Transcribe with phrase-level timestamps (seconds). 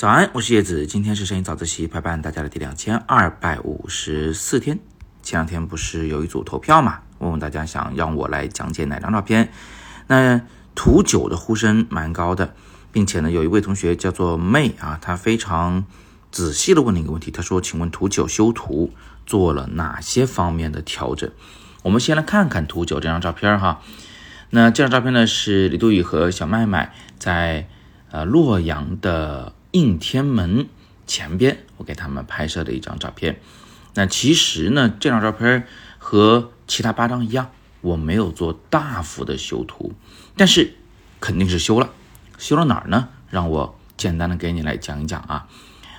[0.00, 4.78] 早安，我是叶子，今天是摄影早自习陪伴大家的第两千二百五十四天。
[5.22, 7.00] 前两天不是有一组投票嘛？
[7.18, 9.52] 问问大家想让我来讲解哪张照片？
[10.06, 10.40] 那
[10.74, 12.54] 图九的呼声蛮高的，
[12.90, 15.84] 并且呢，有一位同学叫做妹啊，他非常
[16.30, 18.94] 仔细的问了一个问题，他说：“请问图九修图
[19.26, 21.30] 做了哪些方面的调整？”
[21.84, 23.82] 我们先来看看图九这张照片哈。
[24.48, 27.68] 那这张照片呢，是李杜宇和小麦麦在
[28.10, 29.52] 呃洛阳的。
[29.72, 30.68] 应天门
[31.06, 33.40] 前边，我给他们拍摄的一张照片。
[33.94, 35.66] 那其实呢，这张照片
[35.98, 39.92] 和其他八张一样，我没有做大幅的修图，
[40.36, 40.74] 但是
[41.20, 41.90] 肯定是修了。
[42.38, 43.08] 修了哪儿呢？
[43.28, 45.48] 让我简单的给你来讲一讲啊。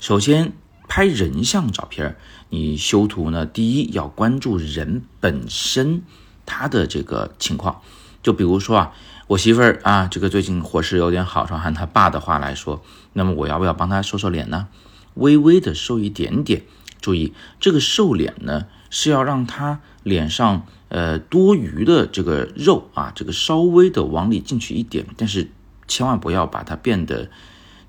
[0.00, 0.52] 首先，
[0.88, 2.16] 拍人像照片，
[2.50, 6.02] 你修图呢，第一要关注人本身
[6.44, 7.80] 他的这个情况。
[8.22, 8.92] 就比如说啊。
[9.26, 14.68] 我媳妇儿啊，这个最近伙食有点好，说按她爸的话来说，那么我要不要帮她瘦瘦脸呢？
[15.14, 16.62] 微微的瘦一点点。
[17.00, 25.50] 注意，这个瘦脸呢，是要让她脸上呃多余的这个肉啊，这个稍微的往里进去一点，但是
[25.88, 27.30] 千万不要把它变得，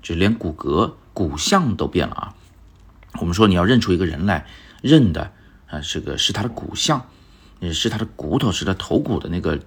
[0.00, 2.34] 就连骨骼骨相都变了啊。
[3.20, 4.46] 我们说你要认出一个人来，
[4.80, 5.32] 认的
[5.66, 7.06] 啊，这个是他的骨相，
[7.74, 9.60] 是他的骨头，是他头骨的那个。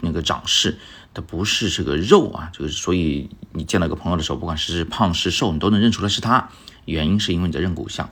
[0.00, 0.78] 那个长势，
[1.12, 6.50] 它不是这个肉啊，这个所以你见到一个朋友的时候，不管是胖是瘦，你都能认出来是他。
[6.84, 8.08] 原因是因为你在认骨相，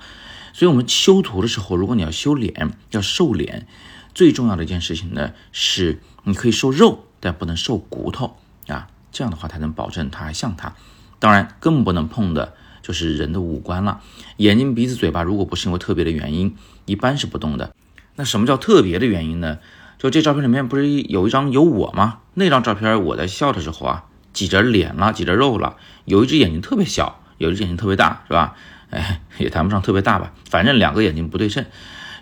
[0.53, 3.67] 所以我们修图的时候，如果你要修脸，要瘦脸，
[4.15, 10.75] 最重要的一件事情呢，是你可以瘦肉，但不能瘦骨头啊，这样的话才能保证它还像他。
[11.19, 14.03] 当然，更不能碰的就是人的五官了，
[14.37, 17.75] 眼睛、鼻子、嘴巴，如果不是因为特别的原因，一般是不动的。
[18.17, 19.59] 那什么叫特别的原因呢？
[19.99, 22.19] 就这照片里面不是有一张有我吗？
[22.35, 28.55] 那张照片我在笑的时候啊，挤着脸了，挤着肉了，有一只眼睛特别小，有一只眼睛特别大，是吧？
[28.91, 31.65] 哎，也谈不上特别大吧，反正两个眼睛不对称。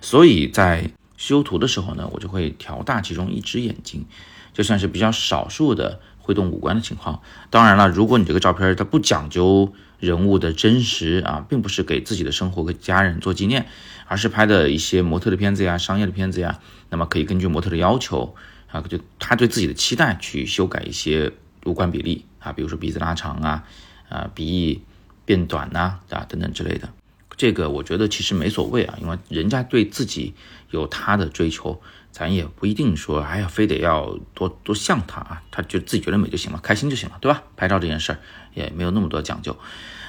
[0.01, 4.07] 所以在修图的时候呢，我就会调大其中一只眼睛，
[4.53, 7.21] 就算是比较少数的挥动五官的情况。
[7.51, 9.73] 当然了，如果你这个照片它不讲究。
[10.01, 13.65] 人物的真实啊，并不是给自己的生活和家人做纪念，
[14.07, 16.59] 而是拍的一些模特的片子呀、商业的片子呀。
[16.91, 18.35] 那么可以根据模特的要求
[18.71, 21.33] 啊，就他对自己的期待去修改一些
[21.65, 23.65] 五官比例啊，比如说鼻子拉长啊，
[24.11, 24.83] 啊鼻翼
[25.25, 26.91] 变短呐啊等等之类的。
[27.39, 30.35] 这个我觉得其实没所谓啊，因为人家对自己
[30.71, 31.81] 有他的追求，
[32.15, 37.43] 咱也不一定说哎呀非得要多多像他啊，他就自己觉得美就行了，开心就行了，对吧？
[37.57, 38.19] 拍照这件事儿
[38.55, 39.57] 也没有那么多讲究。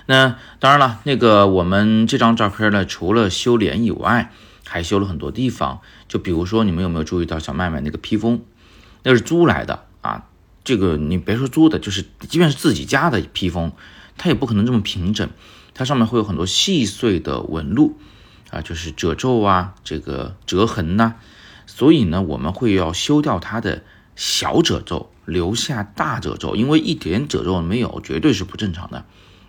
[0.06, 4.32] 那当然了，那个我们这张照片呢，除了修脸以外，
[4.68, 5.82] 还修了很多地方。
[6.08, 8.44] 就比如说，你们有没有注意到小麦麦那个披风，
[9.02, 10.26] 那是租来的啊？
[10.64, 13.72] 这个你别说租的，就是即便是自己家的披风，
[14.16, 15.28] 它也不可能这么平整，
[15.74, 17.98] 它上面会有很多细碎的纹路
[18.52, 21.16] 啊，就是褶皱啊，这个折痕呐。
[21.68, 23.84] 所以呢，我们会要修掉它的
[24.16, 29.06] 小褶皱，留下大褶皱，因为一点褶皱没有，绝对是不正常的。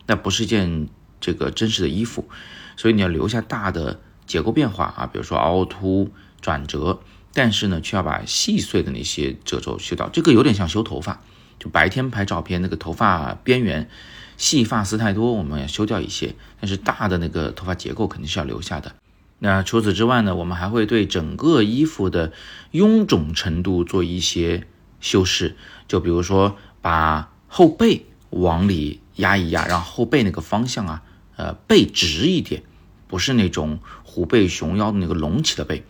[0.07, 0.89] 那不是一件
[1.21, 2.29] 这个真实的衣服，
[2.77, 6.11] 所以你要留下大的结构变化啊，比如说凹凸
[6.41, 7.01] 转折，
[7.33, 10.09] 但是呢，却要把细碎的那些褶皱修掉。
[10.09, 11.21] 这个有点像修头发，
[11.59, 13.89] 就白天拍照片那个头发边缘
[14.37, 18.95] 细发丝太多，我们要修掉一些，但是大的那个头发结构肯定是要留下的。
[19.39, 22.33] 那除此之外呢，我们还会对整个衣服的
[22.73, 24.67] 臃肿程度做一些
[25.01, 25.57] 修饰，
[25.89, 29.01] 就比如说把后背往里。
[29.17, 31.03] 压一压，让后背那个方向啊，
[31.37, 32.63] 呃，背直一点，
[33.09, 35.87] 不是那种虎背熊腰的那个隆起的背。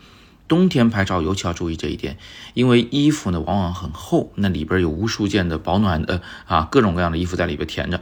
[0.47, 2.19] 冬天拍照尤其要注意这一点，
[2.55, 8.01] 因为衣服呢往往很厚，那里边有无数件的保暖的啊，各种各样的衣服在里边填着，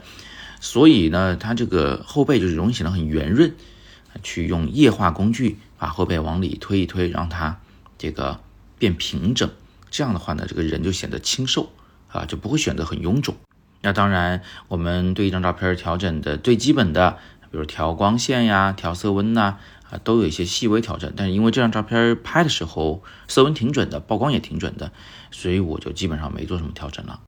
[0.60, 3.54] 所以呢，它这个后背就是容易显得很圆润。
[4.23, 7.61] 去用液化工具把后背往里推一推，让它
[7.99, 8.41] 这个
[8.79, 9.51] 变平整，
[9.91, 11.73] 这样的话呢，这个人就显得清瘦
[12.09, 13.35] 啊，就不会显得很臃肿。
[13.83, 17.19] 那当然，我们对一张照片调整的最基本的，
[17.51, 19.59] 比如调光线呀、调色温呐，
[19.91, 21.13] 啊，都有一些细微调整。
[21.15, 24.91] 但是因为这张照片拍的时候色温挺准的，曝光也挺准的，
[25.31, 27.21] 所以我就基本上没做什么调整了。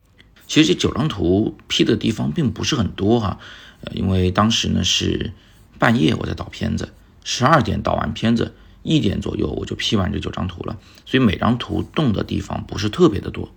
[0.46, 3.38] 其实这九张图 P 的地方并不是很多哈，
[3.82, 5.32] 呃，因为当时呢是
[5.78, 6.92] 半夜我在导片子，
[7.24, 13.48] 十二点导完片子，一点左右我就 P 完这九张图了，所以每张图动的地方不是特别的多。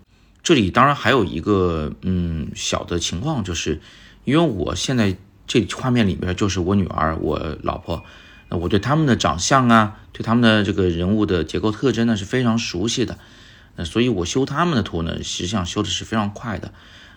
[0.41, 3.81] 这里当然还有一个嗯小的情况，就是
[4.23, 8.03] 因为我现在这画面里边就是我女儿、我老婆，
[8.49, 13.19] 那我对他们的长相啊，对他们的这个人物的结构特征呢是非常熟悉的，
[13.75, 16.73] 那所以我修他们的图呢，实际上修的是非常快的。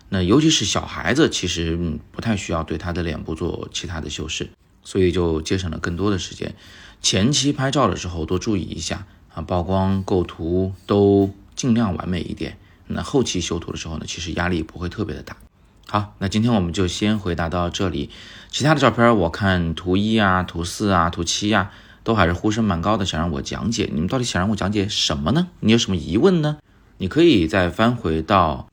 [0.08, 1.78] 那尤其是小孩子，其实
[2.10, 4.50] 不太需要对他的脸部做其他的修饰，
[4.82, 6.54] 所以就节省了更多的时间。
[7.00, 12.58] 前期拍照的时候多注意一下啊，曝光、构图都尽量完美一点。
[12.86, 15.36] 那后期修图的时候呢，其实压力不会特别的大。
[15.88, 18.10] 好，那今天我们就先回答到这里。
[18.50, 21.70] 其他的照片我看图一啊、图四啊、图七啊，
[22.04, 23.90] 都还是呼声蛮高的，想让我讲解。
[23.92, 25.48] 你们到底想让我讲解什么呢？
[25.60, 26.58] 你有什么疑问呢？
[26.98, 28.68] 你可以再翻回到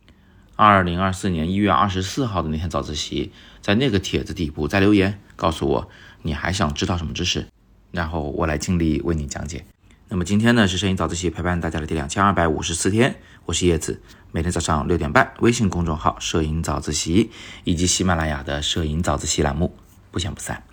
[0.55, 5.89] 二零二四年一月二十四号的那天早自习，在那个帖子底部再留言，告诉我
[6.21, 7.47] 你还想知道什么知识，
[7.91, 9.65] 然后我来尽力为你讲解。
[10.09, 13.15] 那么今天呢是摄影早自习陪伴大家的第两千二百五十四天，
[13.45, 14.01] 我是叶子，
[14.31, 17.31] 每天早上六点半，微信公众号“摄影早自习”
[17.63, 19.73] 以及喜马拉雅的“摄影早自习”栏目，
[20.11, 20.68] 不见不散。